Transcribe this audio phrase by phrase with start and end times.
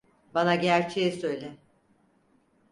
[0.33, 1.57] Bana gerçeği söyle!